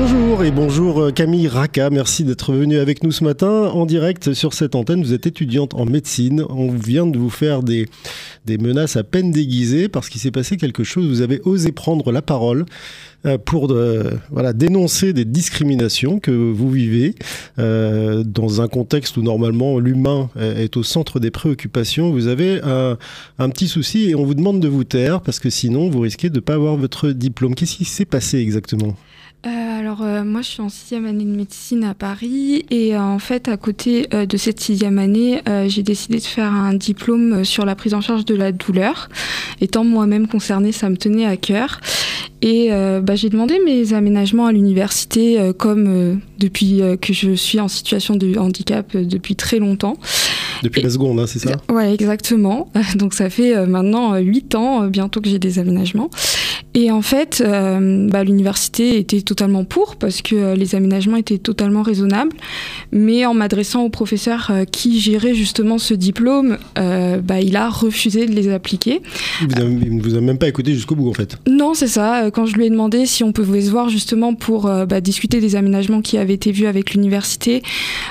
[0.00, 4.32] Bonjour et bonjour euh, Camille Raka, merci d'être venue avec nous ce matin en direct
[4.32, 5.02] sur cette antenne.
[5.02, 7.88] Vous êtes étudiante en médecine, on vient de vous faire des,
[8.46, 12.12] des menaces à peine déguisées parce qu'il s'est passé quelque chose, vous avez osé prendre
[12.12, 12.64] la parole
[13.26, 17.16] euh, pour euh, voilà, dénoncer des discriminations que vous vivez
[17.56, 22.12] dans un contexte où normalement l'humain est au centre des préoccupations.
[22.12, 22.96] Vous avez un,
[23.40, 26.30] un, petit souci et on vous demande de vous taire parce que sinon vous risquez
[26.30, 27.56] de ne pas avoir votre diplôme.
[27.56, 28.94] Qu'est-ce qui s'est passé exactement?
[28.94, 29.27] euh,
[29.88, 33.18] alors euh, moi je suis en sixième année de médecine à Paris et euh, en
[33.18, 37.74] fait à côté de cette sixième année j'ai décidé de faire un diplôme sur la
[37.74, 39.08] prise en charge de la douleur.
[39.62, 41.80] Étant moi-même concernée ça me tenait à cœur
[42.42, 42.68] et
[43.02, 48.36] bah, j'ai demandé mes aménagements à l'université comme depuis que je suis en situation de
[48.36, 49.96] handicap depuis très longtemps.
[50.62, 51.52] Depuis la seconde, hein, c'est ça?
[51.70, 52.70] Ouais, exactement.
[52.96, 56.10] Donc ça fait maintenant huit ans bientôt que j'ai des aménagements.
[56.80, 61.38] Et en fait, euh, bah, l'université était totalement pour parce que euh, les aménagements étaient
[61.38, 62.30] totalement raisonnables.
[62.92, 68.26] Mais en m'adressant au professeur euh, qui gérait justement ce diplôme, bah, il a refusé
[68.26, 69.00] de les appliquer.
[69.40, 72.30] il ne vous a même pas écouté jusqu'au bout en fait Non, c'est ça.
[72.30, 75.56] Quand je lui ai demandé si on pouvait se voir justement pour bah, discuter des
[75.56, 77.62] aménagements qui avaient été vus avec l'université,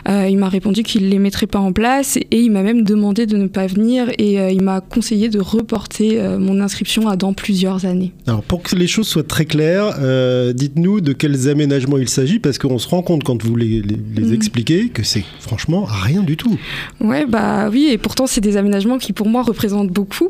[0.08, 3.26] il m'a répondu qu'il ne les mettrait pas en place et il m'a même demandé
[3.26, 7.86] de ne pas venir et il m'a conseillé de reporter mon inscription à dans plusieurs
[7.86, 8.12] années.
[8.28, 12.40] Alors pour que les choses soient très claires, euh, dites-nous de quels aménagements il s'agit,
[12.40, 14.34] parce qu'on se rend compte quand vous les, mm.
[14.34, 16.58] expliquez que c'est franchement rien du tout.
[17.00, 20.30] Ouais, bah oui, et pourtant c'est des aménagements qui pour moi représentent beaucoup,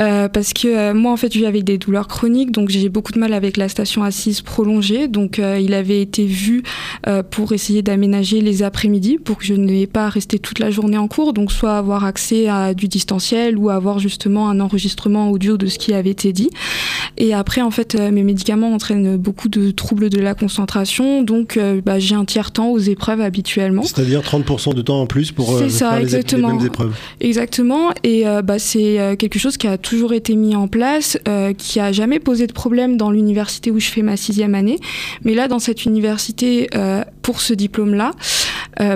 [0.00, 2.88] euh, parce que euh, moi en fait je vis avec des douleurs chroniques, donc j'ai
[2.88, 6.62] beaucoup de mal avec la station assise prolongée, donc il avait été vu
[7.30, 10.98] pour essayer d'aménager les après-midi pour que je n'ai pas à rester toute la journée
[10.98, 15.56] en cours, donc soit avoir accès à du distanciel ou avoir justement un enregistrement audio
[15.56, 16.50] de ce qui avait été dit.
[17.16, 21.58] Et après, en fait, euh, mes médicaments entraînent beaucoup de troubles de la concentration, donc
[21.58, 23.82] euh, bah, j'ai un tiers temps aux épreuves habituellement.
[23.82, 26.94] C'est-à-dire 30% de temps en plus pour euh, les, mêmes épreuves.
[27.20, 31.18] Exactement, et bah, c'est quelque chose qui a toujours été mis en place,
[31.58, 34.78] qui a jamais posé de problème dans l'université où je fais ma sixième année,
[35.24, 36.70] mais là, dans cette université,
[37.20, 38.12] pour ce diplôme-là,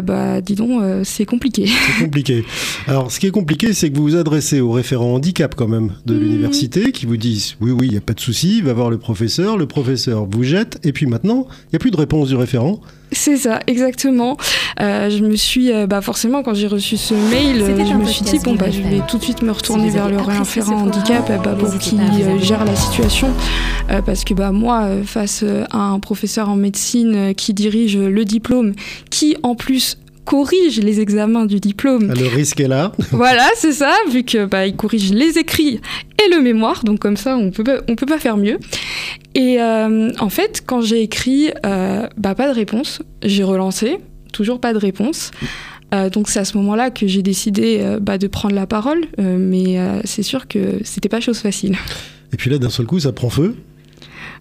[0.02, 1.66] bah, dis donc, c'est compliqué.
[1.66, 2.44] C'est compliqué.
[2.86, 5.92] Alors, ce qui est compliqué, c'est que vous vous adressez aux référents handicap quand même
[6.06, 6.18] de mmh.
[6.18, 8.98] l'université, qui vous disent oui, oui, il n'y a pas de souci, va voir le
[8.98, 12.36] professeur, le professeur vous jette, et puis maintenant, il n'y a plus de réponse du
[12.36, 12.80] référent.
[13.12, 14.36] C'est ça, exactement.
[14.80, 18.24] Euh, je me suis, euh, bah forcément, quand j'ai reçu ce mail, je me suis
[18.24, 21.54] dit bon bah je vais tout de suite me retourner vers le référent handicap bah,
[21.58, 23.28] pour qu'il euh, gère la situation,
[24.06, 28.72] parce que bah moi, face à un professeur en médecine qui dirige le diplôme,
[29.10, 32.08] qui en plus corrige les examens du diplôme.
[32.10, 32.92] Ah, le risque est là.
[33.10, 35.80] voilà, c'est ça, vu que bah, il corrige les écrits
[36.24, 38.58] et le mémoire, donc comme ça on peut on peut pas faire mieux.
[39.34, 43.98] Et euh, en fait, quand j'ai écrit, euh, bah pas de réponse, j'ai relancé,
[44.32, 45.30] toujours pas de réponse.
[45.94, 49.78] Euh, donc c'est à ce moment-là que j'ai décidé bah, de prendre la parole, mais
[50.04, 51.76] c'est sûr que c'était pas chose facile.
[52.32, 53.54] Et puis là, d'un seul coup, ça prend feu.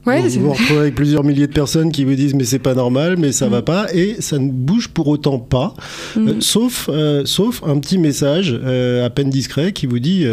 [0.06, 2.74] Ouais, vous vous retrouvez avec plusieurs milliers de personnes qui vous disent mais c'est pas
[2.74, 3.66] normal, mais ça va mm.
[3.66, 5.76] pas, et ça ne bouge pour autant pas,
[6.16, 6.28] mm.
[6.28, 10.26] euh, sauf, euh, sauf un petit message euh, à peine discret qui vous dit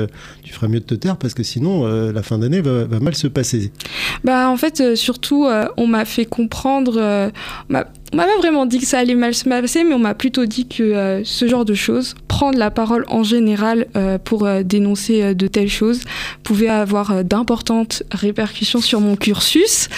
[0.42, 3.14] tu feras mieux de te taire parce que sinon la fin d'année va, va, mal
[3.14, 3.70] se passer.
[4.24, 5.46] Bah en fait surtout
[5.76, 6.98] on m'a fait comprendre,
[7.68, 10.46] on m'a pas vraiment dit que ça allait mal se passer, mais on m'a plutôt
[10.46, 14.62] dit que euh, ce genre de choses, prendre la parole en général euh, pour euh,
[14.62, 16.00] dénoncer de telles choses,
[16.42, 19.88] pouvait avoir d'importantes répercussions sur mon cursus.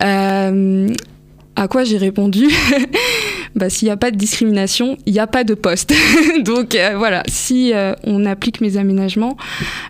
[0.00, 2.48] à quoi j'ai répondu?
[3.54, 5.92] bah, s'il n'y a pas de discrimination, il n'y a pas de poste.
[6.44, 9.36] Donc euh, voilà, si euh, on applique mes aménagements,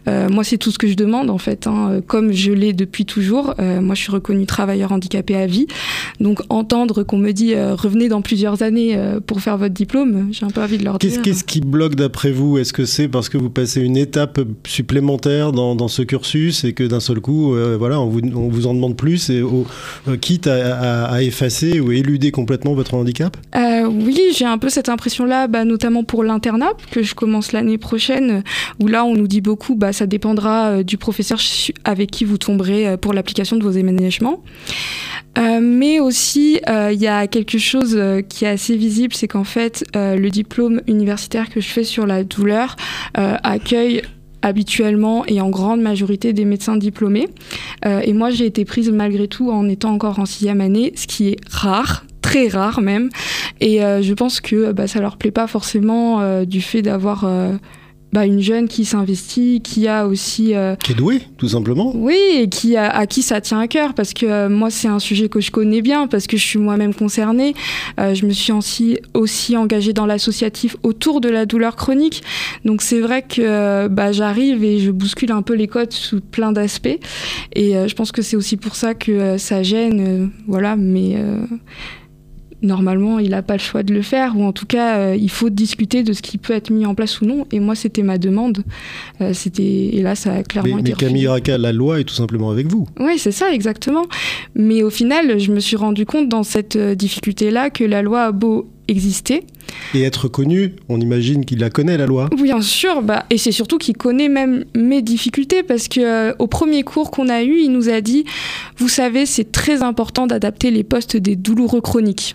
[0.09, 1.67] euh, moi c'est tout ce que je demande en fait.
[1.67, 2.01] Hein.
[2.07, 5.67] Comme je l'ai depuis toujours, moi je suis reconnue travailleur handicapé à vie.
[6.21, 10.51] Donc entendre qu'on me dit revenez dans plusieurs années pour faire votre diplôme, j'ai un
[10.51, 11.23] peu envie de leur dire.
[11.23, 12.59] Qu'est-ce qui bloque d'après vous?
[12.59, 16.73] Est-ce que c'est parce que vous passez une étape supplémentaire dans, dans ce cursus et
[16.73, 19.67] que d'un seul coup, voilà, on vous, on vous, en demande plus et au,
[20.21, 23.37] quitte à, à, à effacer ou éluder complètement votre handicap?
[23.55, 27.79] Euh, oui, j'ai un peu cette impression-là, bah, notamment pour l'internat que je commence l'année
[27.79, 28.43] prochaine,
[28.81, 31.39] où là on nous dit beaucoup, bah, ça dépendra euh, du professeur
[31.85, 34.43] avec qui vous tomberez euh, pour l'application de vos aménagements.
[35.37, 40.29] mais aussi, il y a quelque chose qui est assez visible, c'est qu'en fait, le
[40.29, 42.77] diplôme universitaire que je fais sur la douleur
[43.15, 44.03] accueille
[44.43, 47.29] habituellement et en grande majorité des médecins diplômés.
[47.85, 51.29] et moi, j'ai été prise malgré tout en étant encore en sixième année, ce qui
[51.29, 53.11] est rare très rare même.
[53.63, 57.25] Et je pense que bah, ça leur plaît pas forcément du fait d'avoir
[58.13, 60.55] bah, une jeune qui s'investit, qui a aussi...
[60.55, 61.93] Euh, qui est douée, tout simplement.
[61.95, 64.89] Oui, et qui a, à qui ça tient à cœur, parce que euh, moi, c'est
[64.89, 67.55] un sujet que je connais bien, parce que je suis moi-même concernée.
[67.99, 72.23] Euh, je me suis aussi, aussi engagée dans l'associatif autour de la douleur chronique.
[72.67, 76.53] Donc c'est vrai que bah, j'arrive et je bouscule un peu les codes sous plein
[76.53, 76.99] d'aspects.
[77.55, 81.17] Et je pense que c'est aussi pour ça que ça gêne, voilà, mais
[82.63, 85.31] normalement, il n'a pas le choix de le faire, ou en tout cas, euh, il
[85.31, 87.47] faut discuter de ce qui peut être mis en place ou non.
[87.53, 88.63] Et moi, c'était ma demande.
[89.21, 90.91] Euh, c'était et là, ça a clairement été.
[90.91, 92.87] Mais Camille Raka, la loi est tout simplement avec vous.
[93.01, 94.07] Oui, c'est ça, exactement.
[94.55, 98.25] Mais au final, je me suis rendu compte dans cette euh, difficulté-là que la loi
[98.25, 99.45] a beau exister.
[99.95, 102.29] Et être connu, on imagine qu'il la connaît la loi.
[102.37, 106.47] Oui, bien sûr, bah, et c'est surtout qu'il connaît même mes difficultés parce que au
[106.47, 108.25] premier cours qu'on a eu, il nous a dit,
[108.77, 112.35] vous savez, c'est très important d'adapter les postes des douloureux chroniques.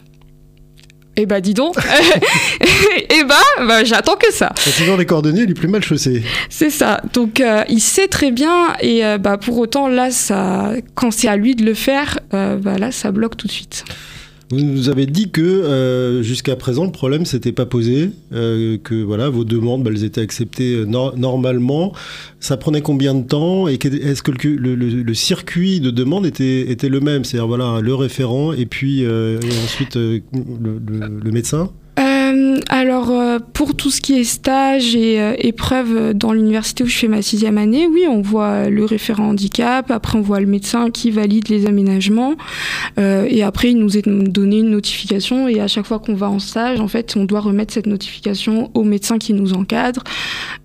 [1.20, 1.76] Eh bah dis donc,
[3.10, 3.36] eh bah,
[3.66, 4.52] bah, j'attends que ça.
[4.78, 6.22] Toujours les coordonnées, il est plus mal chaussé.
[6.48, 7.02] C'est ça.
[7.12, 11.28] Donc euh, il sait très bien et euh, bah pour autant là, ça, quand c'est
[11.28, 13.84] à lui de le faire, euh, bah là ça bloque tout de suite.
[14.50, 18.96] Vous nous avez dit que euh, jusqu'à présent le problème s'était pas posé, euh, que
[18.96, 21.92] voilà vos demandes bah, elles étaient acceptées euh, normalement.
[22.40, 27.02] Ça prenait combien de temps et est-ce que le, circuit de demande était, était le
[27.02, 31.70] même, c'est-à-dire voilà le référent et puis et ensuite le médecin?
[32.28, 36.88] Euh, alors, euh, pour tout ce qui est stage et euh, épreuve dans l'université où
[36.88, 40.46] je fais ma sixième année, oui, on voit le référent handicap, après on voit le
[40.46, 42.36] médecin qui valide les aménagements,
[42.98, 46.40] et après il nous est donné une notification, et à chaque fois qu'on va en
[46.40, 50.04] stage, en fait, on doit remettre cette notification au médecin qui nous encadre.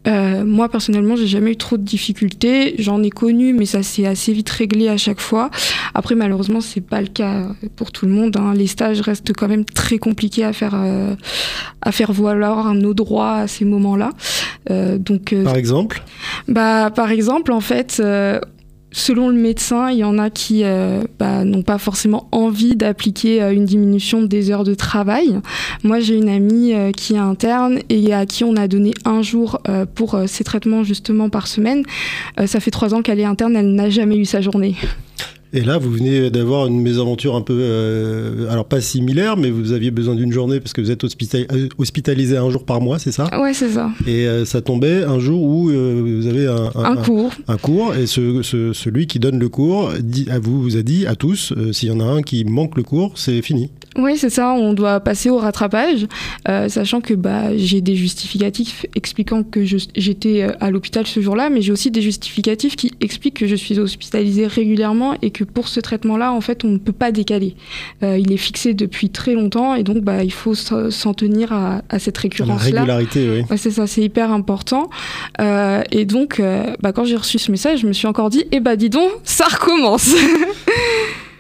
[0.07, 4.33] moi, personnellement, j'ai jamais eu trop de difficultés, j'en ai connu, mais ça s'est assez
[4.33, 5.51] vite réglé à chaque fois.
[5.95, 8.37] Après, malheureusement, c'est pas le cas pour tout le monde.
[8.37, 8.55] Hein.
[8.55, 10.75] Les stages restent quand même très compliqués à faire
[11.81, 14.11] à faire valoir nos droits à ces moments-là.
[14.71, 16.03] Euh, donc, euh, par exemple
[16.49, 18.39] bah, Par exemple, en fait, euh,
[18.93, 20.65] selon le médecin, il y en a qui
[21.19, 25.41] bah, n'ont pas forcément envie d'appliquer une diminution des heures de travail.
[25.83, 29.61] Moi, j'ai une amie qui est interne et à qui on a donné un jour
[29.95, 31.85] pour ses traitements justement par semaine.
[32.45, 34.77] ça fait trois ans qu'elle est interne, elle n'a jamais eu sa journée.
[35.55, 39.73] Et là, vous venez d'avoir une mésaventure un peu, euh, alors pas similaire, mais vous
[39.73, 43.13] aviez besoin d'une journée parce que vous êtes euh, hospitalisé un jour par mois, c'est
[43.13, 43.29] ça?
[43.39, 43.91] Ouais, c'est ça.
[44.07, 47.33] Et euh, ça tombait un jour où vous avez un, un, cours.
[47.49, 48.41] Un, cours, et ce,
[48.73, 51.93] celui qui donne le cours dit, à vous, vous a dit à tous, s'il y
[51.93, 53.69] en a un qui manque le cours, c'est fini.
[53.99, 56.07] Oui, c'est ça, on doit passer au rattrapage,
[56.47, 61.73] sachant que bah, j'ai des justificatifs expliquant que j'étais à l'hôpital ce jour-là, mais j'ai
[61.73, 66.33] aussi des justificatifs qui expliquent que je suis hospitalisé régulièrement et que pour ce traitement-là,
[66.33, 67.55] en fait, on ne peut pas décaler.
[68.03, 71.83] Euh, il est fixé depuis très longtemps et donc bah, il faut s'en tenir à,
[71.99, 72.71] cette récurrence-là.
[72.71, 73.57] La régularité, oui.
[73.59, 74.91] c'est ça, c'est hyper important.
[75.41, 78.45] Euh, et donc, euh, bah, quand j'ai reçu ce message, je me suis encore dit,
[78.53, 80.15] eh bah dis donc, ça recommence.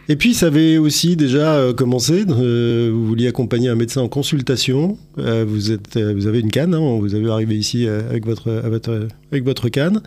[0.09, 2.25] Et puis, ça avait aussi déjà commencé.
[2.25, 4.99] vous vouliez accompagner un médecin en consultation.
[5.17, 6.75] vous, êtes, vous avez une canne.
[6.75, 8.51] Hein, vous avez arrivé ici avec votre,
[9.31, 10.03] avec votre canne.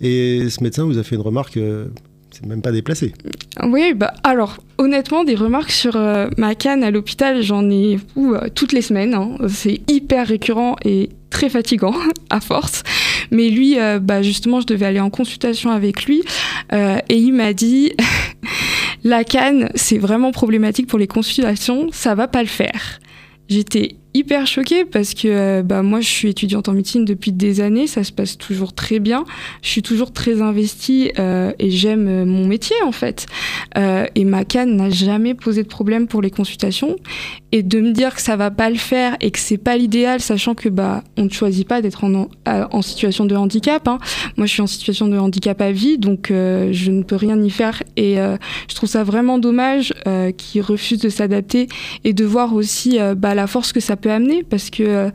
[0.00, 1.58] Et ce médecin vous a fait une remarque
[2.36, 3.14] c'est même pas déplacé.
[3.62, 8.48] Oui, bah alors honnêtement, des remarques sur euh, ma canne à l'hôpital, j'en ai euh,
[8.54, 9.14] toutes les semaines.
[9.14, 9.38] Hein.
[9.48, 11.94] C'est hyper récurrent et très fatigant
[12.30, 12.82] à force.
[13.30, 16.22] Mais lui, euh, bah justement, je devais aller en consultation avec lui
[16.72, 17.92] et il m'a dit
[19.04, 23.00] la canne, c'est vraiment problématique pour les consultations, ça va pas le faire.
[23.48, 27.60] J'étais hyper choquée parce que euh, bah, moi, je suis étudiante en médecine depuis des
[27.60, 29.24] années, ça se passe toujours très bien.
[29.62, 33.26] Je suis toujours très investie euh, et j'aime euh, mon métier en fait.
[33.76, 36.96] et ma canne n'a jamais posé de problème pour les consultations.
[37.52, 40.20] Et de me dire que ça va pas le faire et que c'est pas l'idéal,
[40.20, 43.86] sachant que bah on ne choisit pas d'être en, en, situation de handicap.
[43.88, 43.98] Hein.
[44.36, 47.50] Moi, je suis en situation de handicap à vie, donc je ne peux rien y
[47.50, 47.82] faire.
[47.96, 49.94] Et je trouve ça vraiment dommage
[50.36, 51.68] qu'ils refusent de s'adapter
[52.04, 55.10] et de voir aussi bah, la force que ça peut amener parce que euh,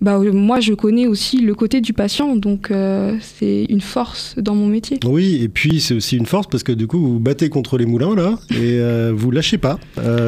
[0.00, 4.54] bah, moi je connais aussi le côté du patient donc euh, c'est une force dans
[4.54, 4.98] mon métier.
[5.04, 7.86] Oui et puis c'est aussi une force parce que du coup vous battez contre les
[7.86, 9.78] moulins là et euh, vous lâchez pas.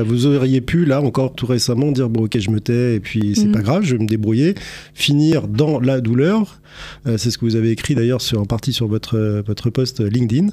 [0.07, 3.35] vous auriez pu là encore tout récemment dire bon ok je me tais et puis
[3.35, 3.53] c'est mhm.
[3.53, 4.55] pas grave je vais me débrouiller
[4.95, 6.61] finir dans la douleur.
[7.05, 10.49] c'est ce que vous avez écrit d'ailleurs sur, en partie sur votre, votre post LinkedIn.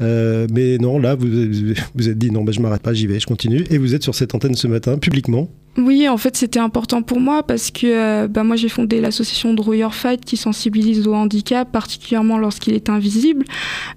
[0.00, 1.28] mais non, là, vous
[1.94, 3.64] vous êtes dit non, ben, je m'arrête pas, j'y vais, je continue.
[3.70, 5.48] Et vous êtes sur cette antenne ce matin, publiquement,
[5.78, 9.54] Oui, en fait, c'était important pour moi parce que euh, bah, moi, j'ai fondé l'association
[9.54, 13.44] Draw Your Fight qui sensibilise au handicap, particulièrement lorsqu'il est invisible.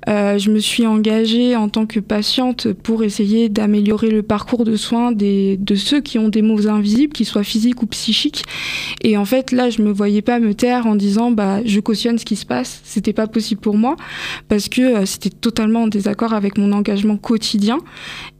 [0.07, 4.75] Euh, je me suis engagée en tant que patiente pour essayer d'améliorer le parcours de
[4.75, 8.43] soins des, de ceux qui ont des maux invisibles, qu'ils soient physiques ou psychiques.
[9.01, 12.19] Et en fait, là, je me voyais pas me taire en disant bah, je cautionne
[12.19, 12.81] ce qui se passe.
[12.83, 13.95] C'était pas possible pour moi
[14.47, 17.79] parce que euh, c'était totalement en désaccord avec mon engagement quotidien.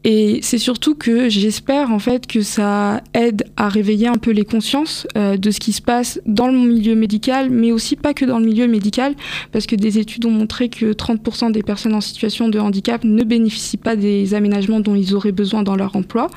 [0.03, 4.43] Et c'est surtout que j'espère en fait que ça aide à réveiller un peu les
[4.43, 8.25] consciences euh, de ce qui se passe dans le milieu médical, mais aussi pas que
[8.25, 9.15] dans le milieu médical,
[9.51, 13.23] parce que des études ont montré que 30% des personnes en situation de handicap ne
[13.23, 16.29] bénéficient pas des aménagements dont ils auraient besoin dans leur emploi.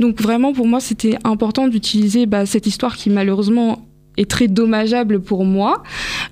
[0.00, 3.87] Donc vraiment pour moi c'était important d'utiliser bah, cette histoire qui malheureusement
[4.18, 5.82] est très dommageable pour moi,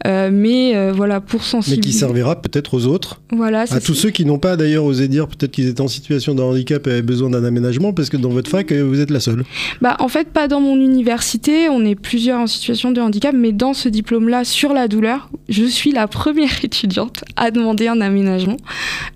[0.06, 1.88] euh, mais euh, voilà pour sensibiliser.
[1.88, 3.20] Mais qui servira peut-être aux autres.
[3.30, 3.64] Voilà.
[3.70, 6.42] À tous ceux qui n'ont pas d'ailleurs osé dire peut-être qu'ils étaient en situation de
[6.42, 9.20] handicap et avaient besoin d'un aménagement, parce que dans votre fac euh, vous êtes la
[9.20, 9.44] seule.
[9.80, 13.52] Bah en fait pas dans mon université, on est plusieurs en situation de handicap, mais
[13.52, 18.56] dans ce diplôme-là sur la douleur, je suis la première étudiante à demander un aménagement,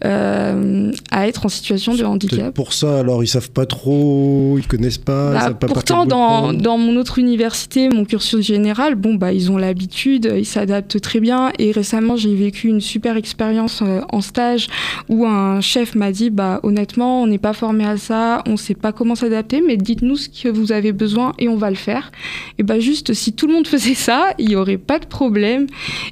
[0.02, 2.54] à être en situation de handicap.
[2.54, 5.32] Pour ça, alors ils savent pas trop, ils connaissent pas.
[5.32, 9.32] Bah, savent pas pourtant dans, dans mon autre université, mon cursus général général, bon, bah,
[9.32, 11.50] ils ont l'habitude, ils s'adaptent très bien.
[11.58, 14.68] Et récemment, j'ai vécu une super expérience euh, en stage
[15.08, 18.56] où un chef m'a dit, bah, honnêtement, on n'est pas formé à ça, on ne
[18.56, 21.76] sait pas comment s'adapter, mais dites-nous ce que vous avez besoin et on va le
[21.76, 22.12] faire.
[22.58, 25.66] Et bah, juste, si tout le monde faisait ça, il n'y aurait pas de problème.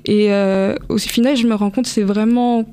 [0.07, 2.65] Et euh, au final, je me rends compte, c'est vraiment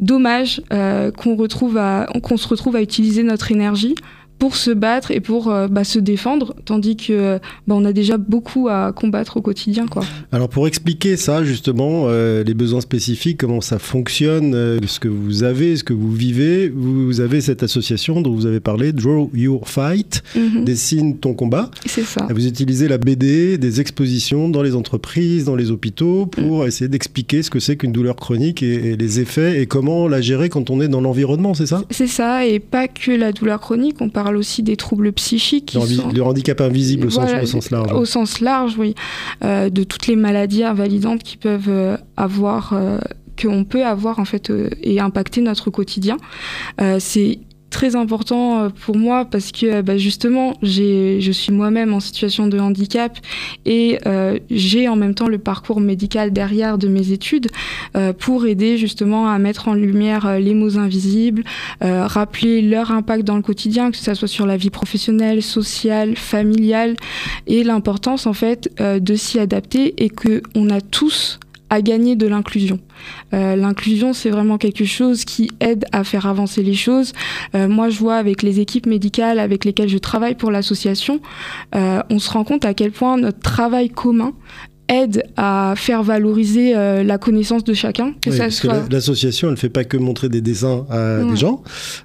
[0.00, 3.94] dommage euh, qu'on se retrouve à utiliser notre énergie
[4.42, 8.18] pour se battre et pour euh, bah, se défendre, tandis que bah, on a déjà
[8.18, 9.86] beaucoup à combattre au quotidien.
[9.86, 10.02] Quoi.
[10.32, 15.06] Alors pour expliquer ça justement, euh, les besoins spécifiques, comment ça fonctionne, euh, ce que
[15.06, 19.30] vous avez, ce que vous vivez, vous, avez cette association dont vous avez parlé, Draw
[19.32, 20.64] Your Fight, mhm.
[20.64, 21.70] dessine ton combat.
[21.86, 22.26] C'est ça.
[22.28, 26.66] Vous utilisez la BD, des expositions dans les entreprises, dans les hôpitaux, pour mhm.
[26.66, 30.20] essayer d'expliquer ce que c'est qu'une douleur chronique et, et, les effets et comment la
[30.20, 31.84] gérer quand on est dans l'environnement, c'est ça?
[31.90, 35.76] C'est ça, et pas que la douleur chronique, on parle aussi des troubles psychiques.
[36.14, 37.92] Le, handicap invisible au, sens, large.
[37.92, 38.94] Au sens large, oui.
[39.44, 42.98] Euh, de toutes les maladies invalidantes qui peuvent euh, avoir euh,
[43.40, 46.16] qu'on peut avoir en fait et impacter notre quotidien.
[46.98, 47.38] c'est
[47.90, 52.58] important euh, pour moi parce que euh, bah, justement je suis moi-même en situation de
[52.58, 53.18] handicap
[53.66, 57.48] et euh, j'ai en même temps le parcours médical derrière de mes études
[58.18, 61.44] pour aider justement à mettre en lumière les mots invisibles,
[61.80, 66.96] rappeler leur impact dans le quotidien, que ce soit sur la vie professionnelle, sociale, familiale
[67.46, 71.38] et l'importance en fait de s'y adapter et que on a tous
[71.72, 72.80] à gagner de l'inclusion.
[73.32, 77.14] Euh, l'inclusion, c'est vraiment quelque chose qui aide à faire avancer les choses.
[77.54, 81.20] Euh, moi, je vois avec les équipes médicales avec lesquelles je travaille pour l'association,
[81.74, 84.34] euh, on se rend compte à quel point notre travail commun
[84.92, 88.14] aide à faire valoriser euh, la connaissance de chacun.
[88.20, 88.30] Que
[88.92, 91.62] l'association, elle ne fait pas que montrer des dessins à des gens.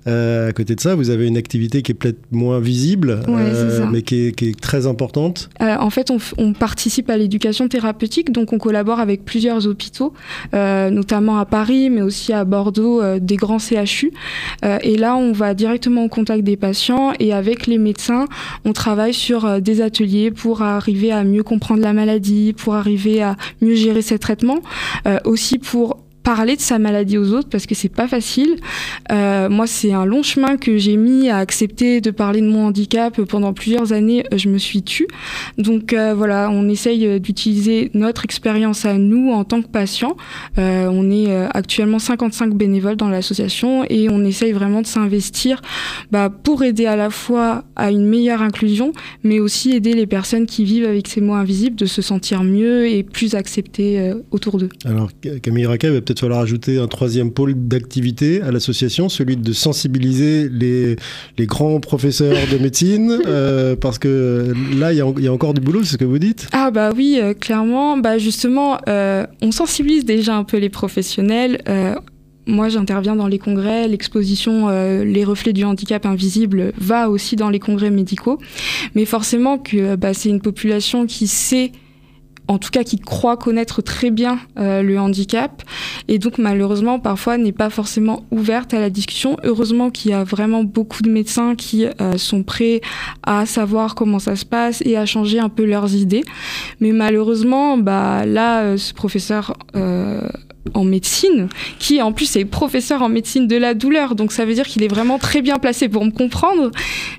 [0.07, 3.85] Euh, à côté de ça, vous avez une activité qui est peut-être moins visible, euh,
[3.91, 5.49] mais qui est, très importante.
[5.59, 10.13] en fait, on, participe à l'éducation thérapeutique, donc on collabore avec plusieurs hôpitaux,
[10.53, 14.11] notamment à Paris, mais aussi à Bordeaux, des grands CHU.
[14.63, 18.25] et là, on va directement au contact des patients et avec les médecins,
[18.65, 23.35] on travaille sur des ateliers pour arriver à mieux comprendre la maladie, pour arriver à
[23.61, 24.61] mieux gérer ses traitements,
[25.07, 28.57] euh, aussi pour parler de sa maladie aux autres parce que c'est pas facile.
[29.13, 32.65] Euh, moi, c'est un long chemin que j'ai mis à accepter de parler de mon
[32.65, 34.25] handicap pendant plusieurs années.
[34.33, 35.07] Euh, je me suis tue.
[35.57, 40.17] Donc euh, voilà, on essaye d'utiliser notre expérience à nous en tant que patients.
[40.57, 45.61] on est actuellement 55 bénévoles dans l'association et on essaye vraiment de s'investir
[46.11, 48.91] bah, pour aider à la fois à une meilleure inclusion,
[49.23, 52.89] mais aussi aider les personnes qui vivent avec ces mots invisibles de se sentir mieux
[52.89, 54.69] et plus acceptées autour d'eux.
[54.83, 55.09] Alors
[55.41, 59.53] Camille Raquet va peut-être il falloir ajouter un troisième pôle d'activité à l'association, celui de
[59.53, 60.95] sensibiliser les,
[61.37, 65.83] les grands professeurs de médecine, euh, parce que là, il y, a encore du boulot,
[65.83, 66.47] c'est ce que vous dites?
[66.53, 67.97] Ah bah oui, euh, clairement.
[67.97, 71.61] Bah justement, euh, on sensibilise déjà un peu les professionnels.
[72.47, 73.87] moi, j'interviens dans les congrès.
[73.87, 74.69] L'exposition
[75.03, 78.39] Les reflets du handicap invisible va aussi dans les congrès médicaux.
[78.95, 81.71] Mais forcément que bah, c'est une population qui sait
[82.47, 85.63] en tout cas qui croit connaître très bien euh, le handicap
[86.07, 89.37] et donc malheureusement parfois n'est pas forcément ouverte à la discussion.
[89.43, 92.81] Heureusement qu'il y a vraiment beaucoup de médecins qui euh, sont prêts
[93.23, 96.23] à savoir comment ça se passe et à changer un peu leurs idées.
[96.79, 99.53] Mais malheureusement, bah là, euh, ce professeur
[100.73, 101.47] en médecine,
[101.79, 104.83] qui en plus est professeur en médecine de la douleur, donc ça veut dire qu'il
[104.83, 106.71] est vraiment très bien placé pour me comprendre.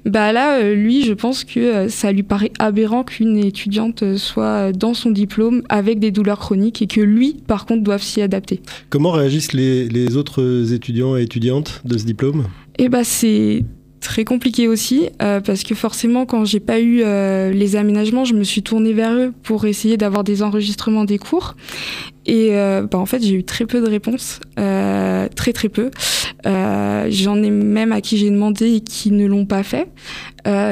[0.04, 4.72] Bah là, euh, lui, je pense que euh, ça lui paraît aberrant qu'une étudiante soit
[4.72, 8.60] dans son diplôme avec des douleurs chroniques et que lui, par contre, doive s'y adapter.
[8.90, 12.44] Comment réagissent les, les autres étudiants et étudiantes de ce diplôme?
[12.78, 13.64] Eh bah c'est
[14.00, 18.34] très compliqué aussi euh, parce que forcément quand j'ai pas eu euh, les aménagements je
[18.34, 21.56] me suis tournée vers eux pour essayer d'avoir des enregistrements des cours
[22.28, 25.90] et euh, bah, en fait j'ai eu très peu de réponses très très peu.
[26.44, 29.88] J'en ai même à qui j'ai demandé et qui ne l'ont pas fait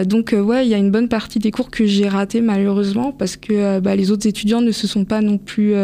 [0.05, 3.37] donc ouais il y a une bonne partie des cours que j'ai raté malheureusement parce
[3.37, 5.75] que bah, les autres étudiants ne se sont pas non plus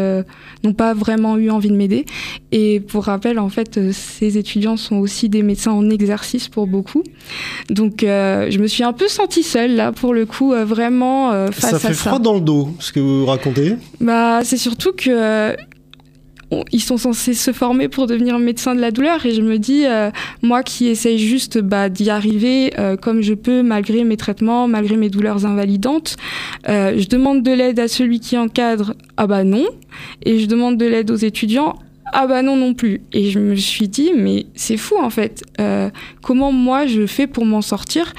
[0.63, 2.05] n'ont pas vraiment eu envie de m'aider
[2.51, 7.03] et pour rappel en fait ces étudiants sont aussi des médecins en exercice pour beaucoup
[7.69, 11.31] donc euh, je me suis un peu sentie seule là pour le coup, euh, vraiment
[11.31, 11.79] euh, face à ça.
[11.79, 13.75] Ça fait froid dans le dos, ce que vous racontez.
[13.99, 15.55] Bah c'est surtout que
[16.71, 19.83] ils sont censés se former pour devenir médecin de la douleur et je me dis
[20.41, 25.09] moi qui essaye juste bah, d'y arriver comme je peux malgré mes traitements malgré mes
[25.09, 26.15] douleurs invalidantes
[26.67, 29.65] je demande de l'aide à celui qui encadre ah bah non
[30.23, 31.75] et je demande de l'aide aux étudiants
[32.13, 33.01] ah bah non non plus.
[33.11, 35.43] Et je me suis dit, mais c'est fou en fait.
[35.59, 35.89] Euh,
[36.21, 38.13] comment moi je fais pour m'en sortir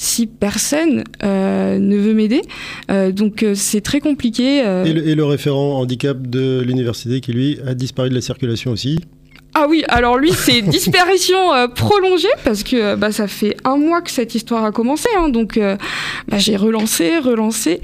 [0.00, 2.40] si personne euh, ne veut m'aider.
[2.90, 4.60] Euh, donc c'est très compliqué.
[4.60, 8.70] Et le, et, le, référent handicap de l'université qui lui a disparu de la circulation
[8.70, 8.98] aussi
[9.54, 13.76] ah oui, alors lui, c'est disparition euh, prolongée parce que euh, bah, ça fait un
[13.76, 15.08] mois que cette histoire a commencé.
[15.18, 15.76] Hein, donc euh,
[16.28, 17.80] bah, j'ai relancé, relancé.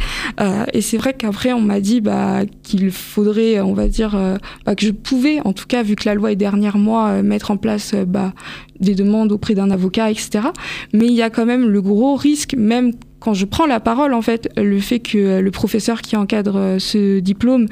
[0.73, 4.17] et c'est vrai qu'après, on m'a dit bah, qu'il faudrait, on va dire,
[4.65, 7.51] bah, que je pouvais, en tout cas, vu que la loi est dernière mois, mettre
[7.51, 8.33] en place bah,
[8.81, 10.49] des demandes auprès d'un avocat, etc.
[10.93, 14.13] Mais il y a quand même le gros risque, même quand je prends la parole,
[14.15, 17.67] en fait, le fait que le professeur qui encadre euh, ce diplôme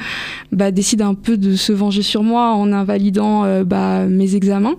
[0.53, 4.75] bah, décide un peu de se venger sur moi en invalidant euh, bah, mes examens.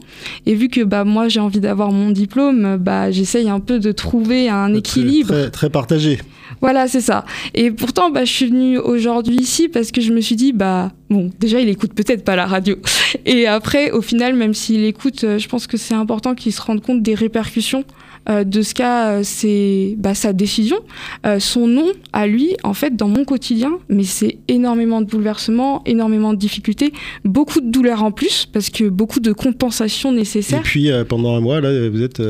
[0.45, 3.91] Et vu que bah, moi j'ai envie d'avoir mon diplôme, bah, j'essaye un peu de
[3.91, 5.29] trouver un équilibre.
[5.29, 6.19] Très, très partagé.
[6.61, 7.25] Voilà, c'est ça.
[7.53, 10.91] Et pourtant, bah, je suis venue aujourd'hui ici parce que je me suis dit, bah,
[11.09, 12.77] bon, déjà, il écoute peut-être pas la radio.
[13.25, 16.61] Et après, au final, même s'il écoute, euh, je pense que c'est important qu'il se
[16.61, 17.83] rende compte des répercussions
[18.27, 20.77] de ce qu'a euh, bah, sa décision,
[21.25, 25.83] euh, son nom à lui, en fait, dans mon quotidien, mais c'est énormément de bouleversements,
[25.85, 30.59] énormément de difficultés, beaucoup de douleurs en plus, parce que beaucoup de compensations nécessaires.
[30.59, 32.21] Et puis, pendant un mois, là, vous êtes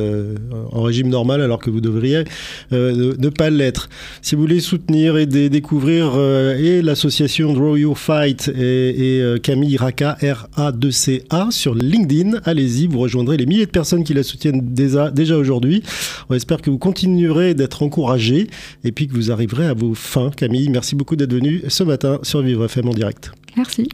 [0.72, 2.24] en régime normal alors que vous devriez
[2.72, 3.90] ne, pas l'être.
[4.22, 11.48] Si vous voulez soutenir et découvrir et l'association Draw Your Fight et, Camille Raka, R-A-2-C-A,
[11.52, 15.84] sur LinkedIn, allez-y, vous rejoindrez les milliers de personnes qui la soutiennent déjà aujourd'hui.
[16.30, 18.48] On espère que vous continuerez d'être encouragés
[18.84, 20.32] et puis que vous arriverez à vos fins.
[20.36, 23.32] Camille, merci beaucoup d'être venue ce matin sur Vivre FM en direct.
[23.58, 23.90] Merci.